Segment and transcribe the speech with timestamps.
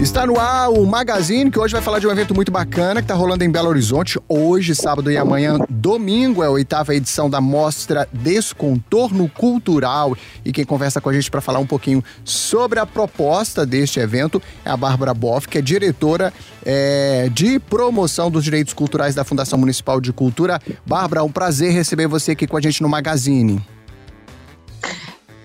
[0.00, 3.04] Está no ar o Magazine, que hoje vai falar de um evento muito bacana que
[3.04, 4.16] está rolando em Belo Horizonte.
[4.28, 10.16] Hoje, sábado e amanhã, domingo, é a oitava edição da Mostra Descontorno Cultural.
[10.44, 14.40] E quem conversa com a gente para falar um pouquinho sobre a proposta deste evento
[14.64, 16.32] é a Bárbara Boff, que é diretora
[16.64, 20.60] é, de promoção dos direitos culturais da Fundação Municipal de Cultura.
[20.86, 23.60] Bárbara, é um prazer receber você aqui com a gente no Magazine.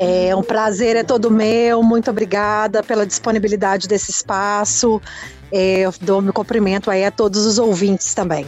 [0.03, 1.81] É um prazer, é todo meu.
[1.81, 5.01] Muito obrigada pela disponibilidade desse espaço.
[5.49, 8.45] É, eu dou meu cumprimento aí a todos os ouvintes também.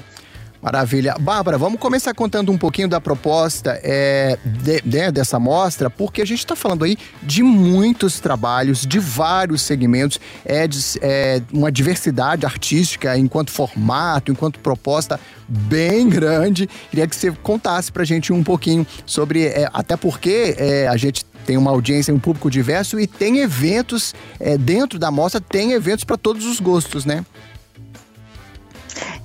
[0.61, 1.15] Maravilha.
[1.19, 6.21] Bárbara, vamos começar contando um pouquinho da proposta é, de, de, né, dessa mostra, porque
[6.21, 11.71] a gente está falando aí de muitos trabalhos, de vários segmentos, é, de, é uma
[11.71, 16.67] diversidade artística enquanto formato, enquanto proposta bem grande.
[16.89, 20.97] Queria que você contasse para a gente um pouquinho sobre, é, até porque é, a
[20.97, 25.73] gente tem uma audiência, um público diverso e tem eventos é, dentro da mostra, tem
[25.73, 27.23] eventos para todos os gostos, né?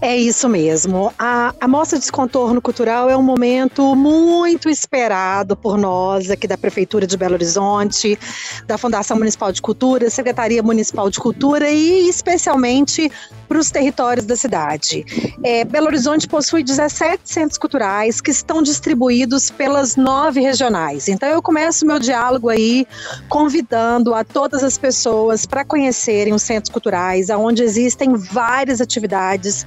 [0.02, 1.12] É isso mesmo.
[1.18, 6.56] A, a Mostra de Descontorno Cultural é um momento muito esperado por nós aqui da
[6.56, 8.18] Prefeitura de Belo Horizonte,
[8.66, 13.12] da Fundação Municipal de Cultura, Secretaria Municipal de Cultura e especialmente
[13.46, 15.04] para os territórios da cidade.
[15.42, 21.08] É, Belo Horizonte possui 17 centros culturais que estão distribuídos pelas nove regionais.
[21.08, 22.86] Então eu começo meu diálogo aí
[23.28, 29.66] convidando a todas as pessoas para conhecerem os centros culturais, onde existem várias atividades,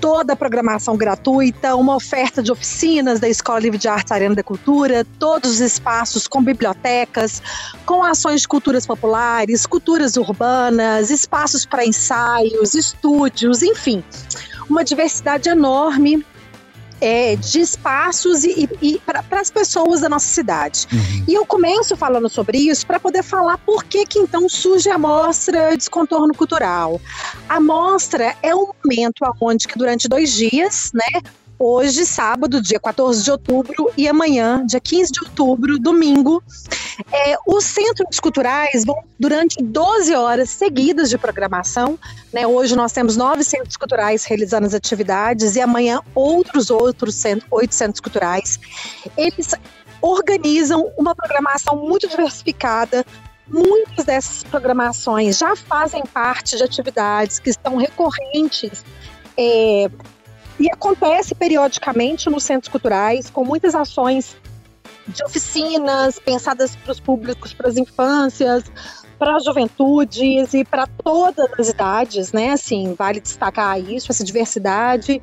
[0.00, 4.42] toda a programação gratuita, uma oferta de oficinas da Escola Livre de Artes Arena da
[4.42, 7.42] Cultura, todos os espaços com bibliotecas,
[7.86, 14.02] com ações de culturas populares, culturas urbanas, espaços para ensaios, estúdios, enfim,
[14.68, 16.24] uma diversidade enorme
[17.04, 20.86] é, de espaços e, e, para as pessoas da nossa cidade.
[20.90, 21.24] Uhum.
[21.28, 24.96] E eu começo falando sobre isso para poder falar por que, que então surge a
[24.96, 26.98] mostra Descontorno Cultural.
[27.46, 31.20] A mostra é um momento onde que durante dois dias, né,
[31.64, 36.42] hoje, sábado, dia 14 de outubro, e amanhã, dia 15 de outubro, domingo.
[37.10, 41.98] É, os centros culturais vão durante 12 horas seguidas de programação.
[42.32, 42.46] Né?
[42.46, 47.74] Hoje nós temos nove centros culturais realizando as atividades e amanhã outros outros centros, oito
[47.74, 48.60] centros culturais.
[49.16, 49.54] Eles
[50.02, 53.04] organizam uma programação muito diversificada,
[53.46, 58.82] Muitas dessas programações já fazem parte de atividades que estão recorrentes
[59.36, 59.90] é,
[60.58, 64.36] e acontece periodicamente nos centros culturais, com muitas ações
[65.06, 68.64] de oficinas pensadas para os públicos, para as infâncias,
[69.18, 72.50] para as juventudes e para todas as idades, né?
[72.50, 75.20] Assim, vale destacar isso, essa diversidade.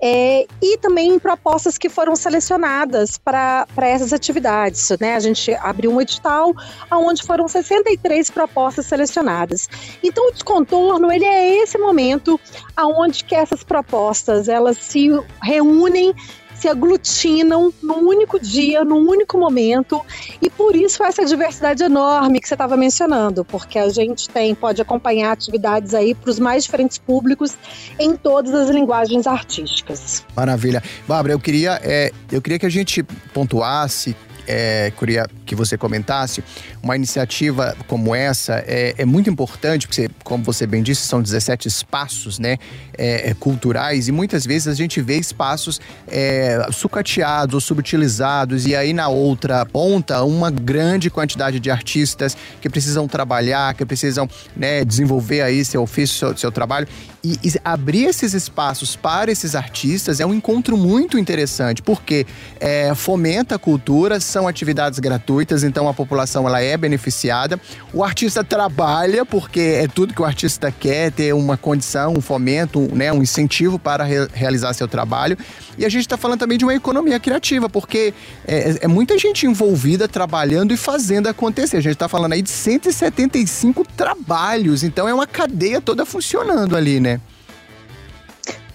[0.00, 4.90] É, e também propostas que foram selecionadas para essas atividades.
[5.00, 5.14] Né?
[5.14, 6.54] A gente abriu um edital
[6.90, 9.68] onde foram 63 propostas selecionadas.
[10.02, 12.38] Então, o descontorno ele é esse momento
[12.76, 15.08] aonde que essas propostas elas se
[15.42, 16.14] reúnem
[16.58, 20.00] se aglutinam num único dia, num único momento,
[20.42, 24.82] e por isso essa diversidade enorme que você estava mencionando, porque a gente tem pode
[24.82, 27.56] acompanhar atividades aí para os mais diferentes públicos
[27.98, 30.24] em todas as linguagens artísticas.
[30.34, 33.02] Maravilha, Bárbara, eu queria é, eu queria que a gente
[33.32, 34.16] pontuasse
[34.48, 36.42] é, queria que você comentasse.
[36.82, 41.68] Uma iniciativa como essa é, é muito importante, porque, como você bem disse, são 17
[41.68, 42.56] espaços né,
[42.96, 48.74] é, é, culturais e muitas vezes a gente vê espaços é, sucateados ou subutilizados, e
[48.74, 54.84] aí na outra ponta, uma grande quantidade de artistas que precisam trabalhar, que precisam né,
[54.84, 56.88] desenvolver aí seu ofício, seu, seu trabalho.
[57.22, 62.24] E, e, abrir esses espaços para esses artistas é um encontro muito interessante, porque
[62.60, 67.58] é, fomenta a cultura, são atividades gratuitas, então a população ela é beneficiada.
[67.92, 72.80] O artista trabalha, porque é tudo que o artista quer, ter uma condição, um fomento,
[72.94, 75.36] né, um incentivo para re realizar seu trabalho.
[75.76, 78.12] E a gente está falando também de uma economia criativa, porque
[78.46, 81.76] é, é, muita gente envolvida trabalhando e fazendo acontecer.
[81.76, 87.00] A gente está falando aí de 175 trabalhos, então é uma cadeia toda funcionando ali,
[87.00, 87.20] né?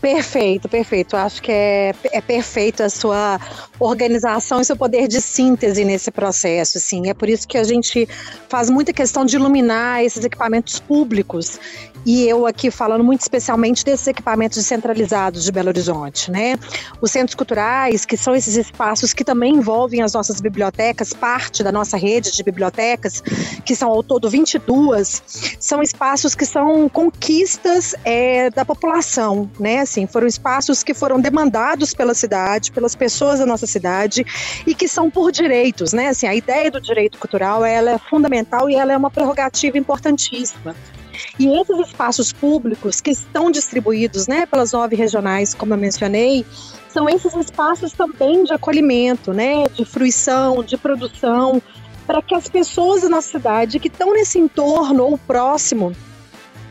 [0.04, 1.16] Perfeito, perfeito.
[1.16, 3.40] Acho que é, é perfeito a sua
[3.80, 6.78] organização e seu poder de síntese nesse processo.
[6.78, 7.10] Assim.
[7.10, 8.06] É por isso que a gente
[8.50, 11.58] faz muita questão de iluminar esses equipamentos públicos
[12.06, 16.58] e eu aqui falando muito especialmente desses equipamentos descentralizados de Belo Horizonte, né?
[17.02, 21.72] Os centros culturais, que são esses espaços que também envolvem as nossas bibliotecas, parte da
[21.72, 23.22] nossa rede de bibliotecas,
[23.66, 25.24] que são ao todo 22,
[25.60, 29.80] são espaços que são conquistas é, da população, né?
[29.80, 34.26] Assim, foram espaços que foram demandados pela cidade, pelas pessoas da nossa cidade
[34.68, 36.10] e que são por direitos, né?
[36.10, 40.76] Assim, a ideia do direito cultural ela é fundamental e ela é uma prerrogativa importantíssima.
[41.40, 46.46] E esses espaços públicos que estão distribuídos né, pelas nove regionais, como eu mencionei,
[46.90, 51.62] são esses espaços também de acolhimento, né, de fruição, de produção,
[52.06, 55.96] para que as pessoas da nossa cidade que estão nesse entorno ou próximo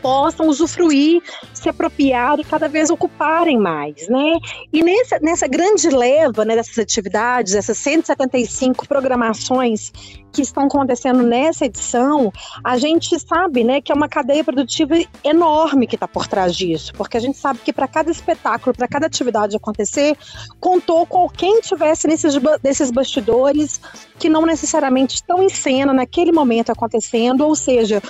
[0.03, 1.23] possam usufruir,
[1.55, 4.37] se apropriar e cada vez ocuparem mais, né?
[4.73, 9.93] E nessa, nessa grande leva né, dessas atividades, essas 175 programações
[10.33, 12.33] que estão acontecendo nessa edição,
[12.65, 16.93] a gente sabe, né, que é uma cadeia produtiva enorme que está por trás disso,
[16.95, 20.17] porque a gente sabe que para cada espetáculo, para cada atividade acontecer,
[20.59, 22.35] contou com quem tivesse nesses,
[22.65, 23.81] nesses bastidores
[24.19, 28.03] que não necessariamente estão em cena naquele momento acontecendo, ou seja,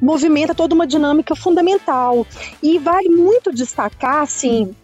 [0.00, 2.26] movimenta toda uma dinâmica fundamental.
[2.62, 4.74] E vale muito destacar, assim,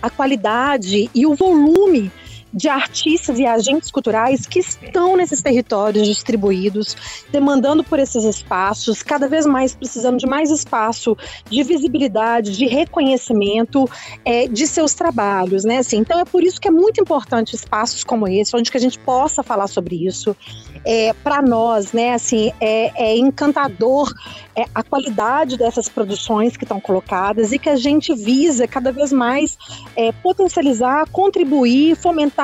[0.00, 2.12] a qualidade e o volume
[2.54, 6.96] de artistas e agentes culturais que estão nesses territórios distribuídos,
[7.32, 11.16] demandando por esses espaços, cada vez mais precisando de mais espaço
[11.50, 13.90] de visibilidade, de reconhecimento
[14.24, 15.78] é, de seus trabalhos, né?
[15.78, 18.80] Assim, então é por isso que é muito importante espaços como esse, onde que a
[18.80, 20.36] gente possa falar sobre isso.
[20.84, 22.14] É, Para nós, né?
[22.14, 24.12] Assim, é, é encantador
[24.54, 29.12] é, a qualidade dessas produções que estão colocadas e que a gente visa cada vez
[29.12, 29.58] mais
[29.96, 32.43] é, potencializar, contribuir, fomentar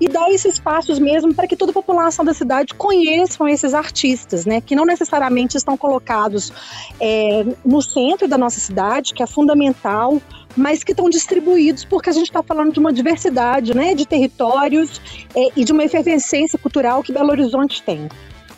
[0.00, 4.44] e dar esses espaços mesmo para que toda a população da cidade conheçam esses artistas,
[4.44, 4.60] né?
[4.60, 6.52] Que não necessariamente estão colocados
[7.00, 10.20] é, no centro da nossa cidade, que é fundamental,
[10.56, 13.94] mas que estão distribuídos porque a gente está falando de uma diversidade, né?
[13.94, 15.00] De territórios
[15.34, 18.08] é, e de uma efervescência cultural que Belo Horizonte tem.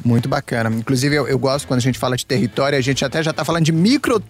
[0.04, 0.74] Muito bacana.
[0.74, 3.44] Inclusive, eu, eu, gosto quando a gente fala de território, a gente até já está
[3.44, 4.22] falando de micro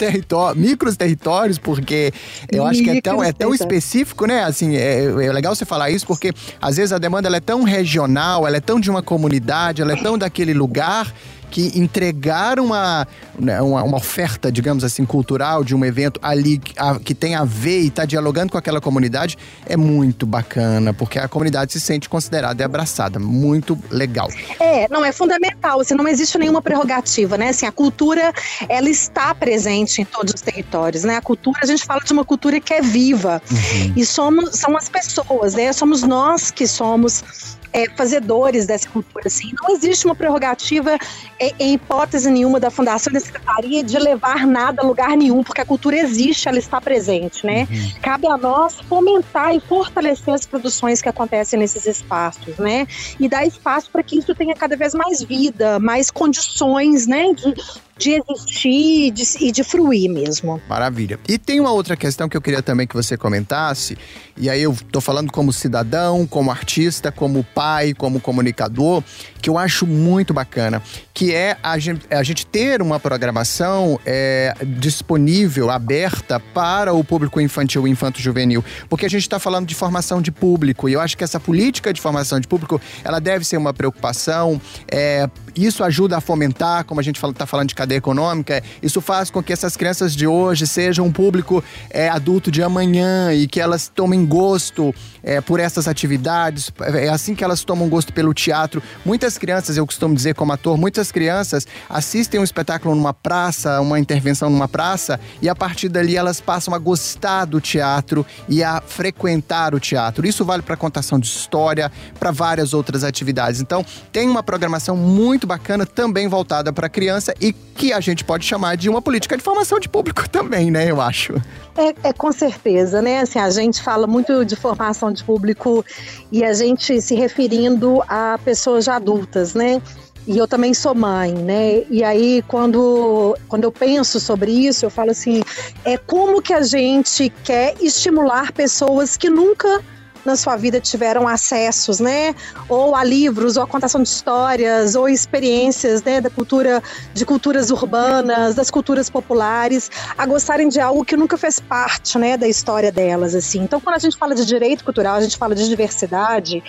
[0.57, 2.13] micros territórios, porque
[2.51, 4.45] eu acho que é tão, é tão específico, né?
[4.45, 7.63] Assim, é, é, legal você falar isso, porque às vezes a demanda ela é tão
[7.63, 11.13] regional, ela é tão de uma comunidade, ela é tão daquele lugar
[11.51, 13.07] que entregar uma,
[13.39, 17.45] né, uma, uma, oferta, digamos assim, cultural de um evento ali a, que tem a
[17.45, 19.37] ver e está dialogando com aquela comunidade
[19.67, 23.19] é muito bacana, porque a comunidade se sente considerada e abraçada.
[23.19, 24.29] Muito legal.
[24.59, 25.81] É, não, é fundamental.
[25.81, 27.49] Assim, não existe nenhuma prerrogativa, né?
[27.49, 28.33] Assim, a cultura,
[28.69, 31.17] ela está presente em todos os territórios, né?
[31.17, 33.43] A cultura, a gente fala de uma cultura que é viva.
[33.51, 33.93] Uhum.
[33.97, 35.73] E somos, são as pessoas, né?
[35.73, 39.27] Somos nós que somos é, fazedores dessa cultura.
[39.27, 39.53] Assim.
[39.61, 40.99] Não existe uma prerrogativa,
[41.39, 45.43] em, em hipótese nenhuma, da Fundação e da Secretaria de levar nada a lugar nenhum,
[45.43, 47.45] porque a cultura existe, ela está presente.
[47.45, 47.67] Né?
[47.71, 47.93] Uhum.
[48.03, 52.87] Cabe a nós fomentar e fortalecer as produções que acontecem nesses espaços, né?
[53.19, 57.33] E dar espaço para que isso tenha cada vez mais vida, mais condições, né?
[57.33, 57.55] De,
[58.01, 60.61] de existir e de, e de fruir mesmo.
[60.67, 61.21] Maravilha.
[61.29, 63.97] E tem uma outra questão que eu queria também que você comentasse,
[64.39, 69.05] e aí eu tô falando como cidadão, como artista, como pai, como comunicador,
[69.43, 70.83] que eu acho muito bacana,
[71.13, 77.39] que é a gente, a gente ter uma programação é, disponível, aberta para o público
[77.39, 81.19] infantil e infanto-juvenil, porque a gente está falando de formação de público, e eu acho
[81.19, 84.59] que essa política de formação de público, ela deve ser uma preocupação,
[84.91, 89.31] é, isso ajuda a fomentar, como a gente está falando de cadeia econômica, isso faz
[89.31, 93.61] com que essas crianças de hoje sejam um público é, adulto de amanhã e que
[93.61, 98.83] elas tomem gosto é, por essas atividades, é assim que elas tomam gosto pelo teatro.
[99.05, 103.99] Muitas crianças, eu costumo dizer como ator, muitas crianças assistem um espetáculo numa praça, uma
[103.99, 108.83] intervenção numa praça, e a partir dali elas passam a gostar do teatro e a
[108.87, 110.27] frequentar o teatro.
[110.27, 113.61] Isso vale para contação de história, para várias outras atividades.
[113.61, 118.45] Então, tem uma programação muito bacana também voltada para criança e que a gente pode
[118.45, 120.91] chamar de uma política de formação de público também, né?
[120.91, 121.35] Eu acho.
[121.77, 123.21] É, é, com certeza, né?
[123.21, 125.85] Assim, a gente fala muito de formação de público
[126.31, 129.81] e a gente se referindo a pessoas já adultas, né?
[130.27, 131.83] E eu também sou mãe, né?
[131.91, 135.43] E aí, quando, quando eu penso sobre isso, eu falo assim:
[135.85, 139.83] é como que a gente quer estimular pessoas que nunca
[140.25, 142.35] na sua vida tiveram acessos, né?
[142.69, 146.21] Ou a livros, ou a contação de histórias, ou experiências, né?
[146.21, 146.83] Da cultura,
[147.15, 152.37] de culturas urbanas, das culturas populares, a gostarem de algo que nunca fez parte, né?
[152.37, 153.61] Da história delas, assim.
[153.61, 156.63] Então, quando a gente fala de direito cultural, a gente fala de diversidade,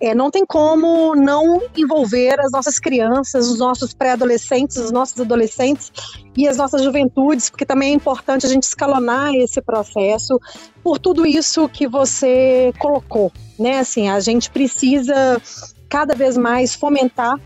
[0.00, 5.90] é, não tem como não envolver as nossas crianças, os nossos pré-adolescentes, os nossos adolescentes
[6.36, 10.40] e as nossas juventudes, porque também é importante a gente escalonar esse processo
[10.82, 12.97] por tudo isso que você colocou,
[13.58, 13.78] né?
[13.78, 15.40] Assim, a gente precisa
[15.88, 17.38] cada vez mais fomentar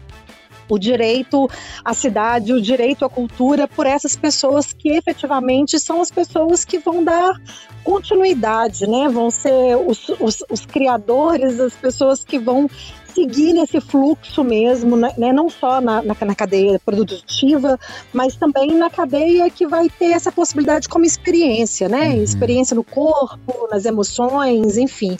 [0.69, 1.51] o direito
[1.85, 6.79] à cidade, o direito à cultura por essas pessoas que efetivamente são as pessoas que
[6.79, 7.41] vão dar
[7.85, 9.09] continuidade, né?
[9.09, 12.71] Vão ser os, os, os criadores, as pessoas que vão
[13.15, 15.13] seguir nesse fluxo mesmo, né?
[15.17, 17.79] né não só na, na, na, cadeia produtiva,
[18.13, 22.11] mas também na cadeia que vai ter essa possibilidade como experiência, né?
[22.11, 22.23] Uhum.
[22.23, 25.17] Experiência no corpo, nas emoções, enfim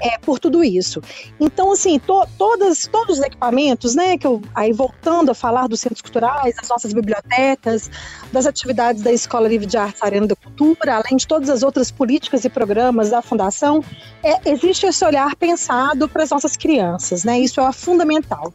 [0.00, 1.02] é, por tudo isso.
[1.40, 5.80] Então, assim, to, todas, todos os equipamentos, né, que eu, aí voltando a falar dos
[5.80, 7.90] centros culturais, das nossas bibliotecas,
[8.32, 11.90] das atividades da Escola Livre de Artes Arena da Cultura, além de todas as outras
[11.90, 13.82] políticas e programas da Fundação,
[14.22, 18.52] é, existe esse olhar pensado para as nossas crianças, né, isso é fundamental.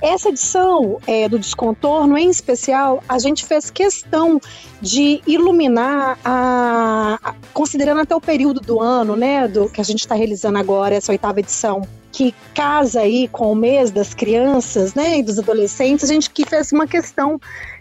[0.00, 4.40] Essa edição é, do Descontorno, em especial, a gente fez questão
[4.80, 10.00] de iluminar, a, a, considerando até o período do ano, né, do que a gente
[10.00, 15.18] está realizando agora, essa oitava edição, que casa aí com o mês das crianças, né,
[15.18, 17.40] e dos adolescentes, a gente que fez uma questão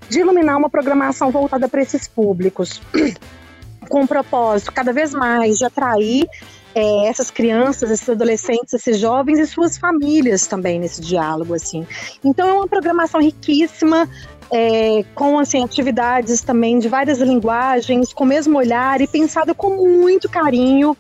[0.09, 2.81] de iluminar uma programação voltada para esses públicos,
[3.89, 6.27] com o propósito cada vez mais de atrair
[6.75, 11.87] é, essas crianças, esses adolescentes, esses jovens e suas famílias também nesse diálogo, assim.
[12.23, 14.09] Então é uma programação riquíssima,
[14.51, 19.69] é, com assim, atividades também de várias linguagens, com o mesmo olhar e pensada com
[19.69, 20.95] muito carinho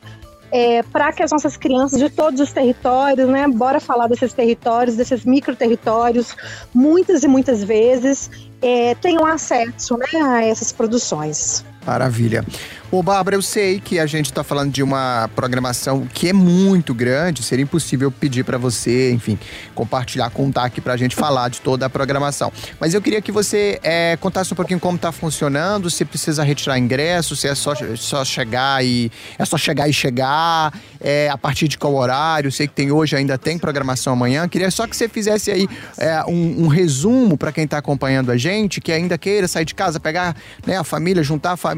[0.51, 4.95] é, para que as nossas crianças de todos os territórios, né, bora falar desses territórios,
[4.95, 6.33] desses micro territórios,
[6.73, 8.29] muitas e muitas vezes
[8.61, 11.65] é, tenham acesso né, a essas produções.
[11.85, 12.43] Maravilha.
[12.91, 16.93] Ô, Bárbara, eu sei que a gente está falando de uma programação que é muito
[16.93, 19.37] grande, seria impossível pedir para você, enfim,
[19.73, 22.53] compartilhar, contar aqui para a gente falar de toda a programação.
[22.79, 26.77] Mas eu queria que você é, contasse um pouquinho como está funcionando, se precisa retirar
[26.77, 31.67] ingresso, se é só, só chegar e é só chegar e chegar, é, a partir
[31.67, 32.51] de qual horário.
[32.51, 34.47] Sei que tem hoje, ainda tem programação amanhã.
[34.47, 38.37] Queria só que você fizesse aí é, um, um resumo para quem está acompanhando a
[38.37, 40.33] gente, que ainda queira sair de casa, pegar
[40.65, 41.74] né, a família, juntar a família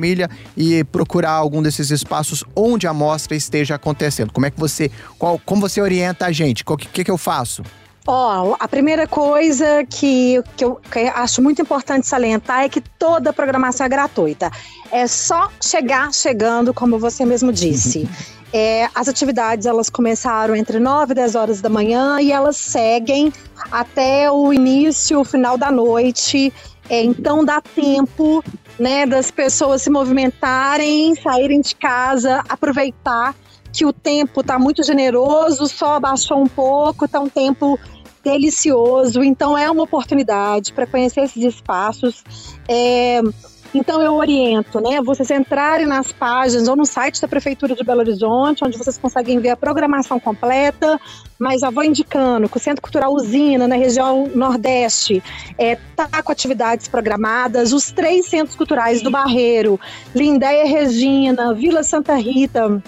[0.56, 4.32] e procurar algum desses espaços onde a mostra esteja acontecendo?
[4.32, 6.64] Como é que você, qual, como você orienta a gente?
[6.66, 7.64] O que, que eu faço?
[8.10, 12.80] Ó, oh, a primeira coisa que, que eu que acho muito importante salientar é que
[12.80, 14.50] toda a programação é gratuita.
[14.90, 18.08] É só chegar chegando, como você mesmo disse.
[18.54, 23.32] É, as atividades elas começaram entre 9 e 10 horas da manhã e elas seguem
[23.70, 26.54] até o início, o final da noite.
[26.90, 28.42] É, então dá tempo
[28.80, 33.36] né, das pessoas se movimentarem, saírem de casa, aproveitar
[33.74, 37.80] que o tempo está muito generoso, só abaixou um pouco, está um tempo
[38.24, 39.24] delicioso.
[39.24, 42.24] Então é uma oportunidade para conhecer esses espaços.
[42.68, 43.22] É,
[43.74, 48.00] então eu oriento, né, vocês entrarem nas páginas ou no site da Prefeitura de Belo
[48.00, 51.00] Horizonte, onde vocês conseguem ver a programação completa,
[51.40, 55.24] mas já vou indicando que o Centro Cultural Usina, na região Nordeste,
[55.58, 59.80] é, tá com atividades programadas, os três centros culturais do Barreiro,
[60.16, 62.82] Lindéia Regina, Vila Santa Rita,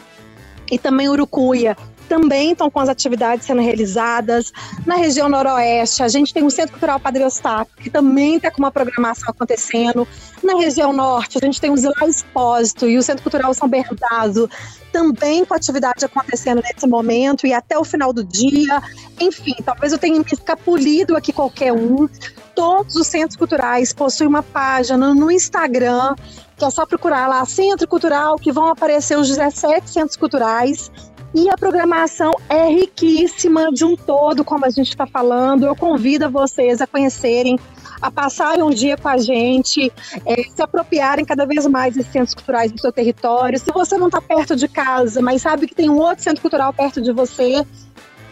[0.71, 1.75] e também Urucuia
[2.09, 4.51] também estão com as atividades sendo realizadas.
[4.85, 8.57] Na região noroeste, a gente tem o Centro Cultural Padre Eustáquio, que também está com
[8.57, 10.07] uma programação acontecendo.
[10.43, 14.49] Na região norte, a gente tem o Zilá Expósito e o Centro Cultural São Bernardo,
[14.91, 18.81] também com atividade acontecendo nesse momento e até o final do dia.
[19.19, 22.09] Enfim, talvez eu tenha me escapulido aqui qualquer um.
[22.55, 26.15] Todos os centros culturais possuem uma página no Instagram
[26.57, 30.91] que é só procurar lá Centro Cultural, que vão aparecer os 17 centros culturais
[31.33, 35.65] e a programação é riquíssima de um todo, como a gente está falando.
[35.65, 37.59] Eu convido vocês a conhecerem,
[38.01, 39.91] a passarem um dia com a gente,
[40.25, 43.59] é, se apropriarem cada vez mais dos centros culturais do seu território.
[43.59, 46.73] Se você não está perto de casa, mas sabe que tem um outro centro cultural
[46.73, 47.63] perto de você,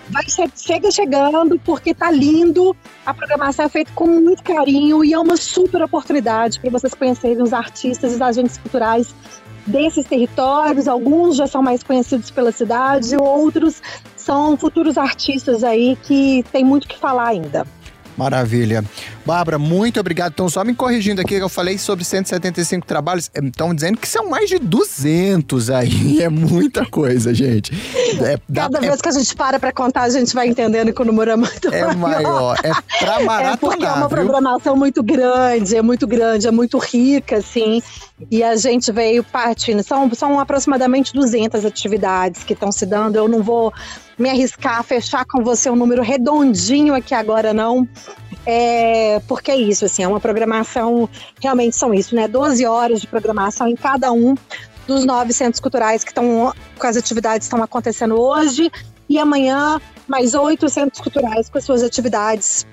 [0.10, 0.24] vai
[0.56, 2.76] chega chegando porque tá lindo.
[3.06, 7.42] A programação é feita com muito carinho e é uma super oportunidade para vocês conhecerem
[7.42, 9.14] os artistas e os agentes culturais
[9.68, 13.82] desses territórios, alguns já são mais conhecidos pela cidade, outros
[14.16, 17.68] são futuros artistas aí que tem muito que falar ainda.
[18.18, 18.84] Maravilha.
[19.26, 20.32] Bárbara, muito obrigado.
[20.34, 24.50] Então, só me corrigindo aqui, eu falei sobre 175 trabalhos, estão dizendo que são mais
[24.50, 26.18] de 200 aí.
[26.28, 27.72] É muita coisa, gente.
[28.22, 31.06] É, Cada vez que a gente para para contar, a gente vai entendendo que o
[31.06, 32.58] número é muito é maior.
[32.64, 34.10] É pra maratonar, É porque é uma viu?
[34.10, 37.82] programação muito grande, é muito grande, é muito rica, assim.
[38.32, 39.84] E a gente veio partindo.
[39.84, 43.16] São, são aproximadamente 200 atividades que estão se dando.
[43.16, 43.72] Eu não vou
[44.18, 47.88] me arriscar a fechar com você um número redondinho aqui agora, não.
[48.46, 51.10] É, porque é isso, assim, é uma programação,
[51.42, 52.28] realmente são isso, né?
[52.28, 54.36] 12 horas de programação em cada um
[54.88, 58.72] dos nove centros culturais que estão com as atividades estão acontecendo hoje.
[59.10, 62.66] E amanhã, mais oito centros culturais com as suas atividades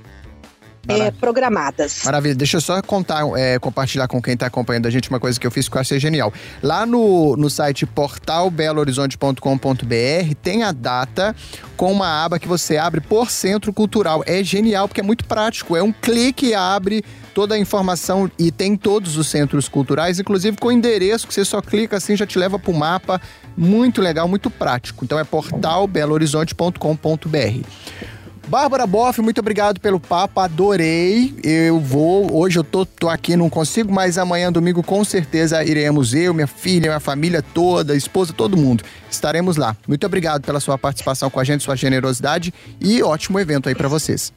[0.89, 2.03] é, programadas.
[2.05, 2.35] Maravilha.
[2.35, 5.47] Deixa eu só contar, é, compartilhar com quem está acompanhando a gente uma coisa que
[5.47, 6.33] eu fiz que eu achei genial.
[6.63, 11.35] Lá no, no site portalbelohorizonte.com.br tem a data
[11.77, 14.23] com uma aba que você abre por centro cultural.
[14.27, 15.77] É genial porque é muito prático.
[15.77, 20.57] É um clique e abre toda a informação e tem todos os centros culturais, inclusive
[20.57, 23.21] com endereço que você só clica assim já te leva para o mapa.
[23.57, 25.05] Muito legal, muito prático.
[25.05, 28.14] Então é portalbelohorizonte.com.br.
[28.47, 31.35] Bárbara Boff, muito obrigado pelo papo, adorei.
[31.43, 36.13] Eu vou, hoje eu tô, tô aqui, não consigo, mas amanhã, domingo, com certeza iremos
[36.13, 38.85] eu, minha filha, minha família toda, esposa, todo mundo.
[39.11, 39.75] Estaremos lá.
[39.89, 43.89] Muito obrigado pela sua participação com a gente, sua generosidade e ótimo evento aí para
[43.89, 44.33] vocês.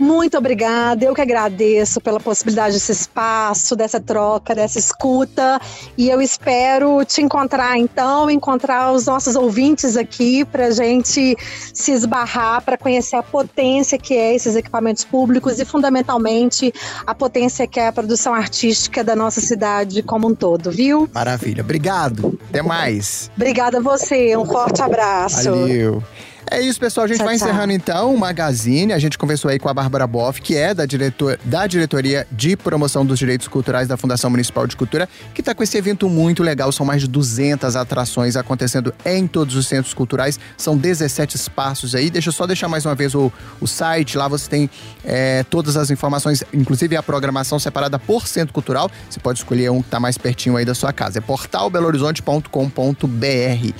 [0.00, 5.60] Muito obrigada, eu que agradeço pela possibilidade desse espaço, dessa troca, dessa escuta.
[5.96, 11.36] E eu espero te encontrar então, encontrar os nossos ouvintes aqui para gente
[11.74, 16.72] se esbarrar, para conhecer a potência que é esses equipamentos públicos e, fundamentalmente,
[17.06, 21.10] a potência que é a produção artística da nossa cidade como um todo, viu?
[21.12, 22.38] Maravilha, obrigado.
[22.48, 23.30] Até mais.
[23.36, 25.44] Obrigada a você, um forte abraço.
[25.44, 26.02] Valeu.
[26.50, 27.04] É isso, pessoal.
[27.04, 27.46] A gente tchau, vai tchau.
[27.46, 28.92] encerrando então o Magazine.
[28.92, 32.56] A gente conversou aí com a Bárbara Boff, que é da, diretor, da Diretoria de
[32.56, 36.42] Promoção dos Direitos Culturais da Fundação Municipal de Cultura, que está com esse evento muito
[36.42, 36.72] legal.
[36.72, 40.40] São mais de 200 atrações acontecendo em todos os centros culturais.
[40.56, 42.10] São 17 espaços aí.
[42.10, 44.18] Deixa eu só deixar mais uma vez o, o site.
[44.18, 44.68] Lá você tem
[45.04, 48.90] é, todas as informações, inclusive a programação separada por centro cultural.
[49.08, 51.18] Você pode escolher um que está mais pertinho aí da sua casa.
[51.18, 53.72] É portalbelohorizonte.com.br.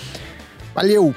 [0.73, 1.12] Valeu!